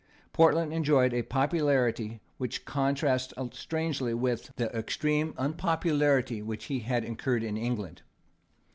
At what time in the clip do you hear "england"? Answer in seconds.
7.55-8.01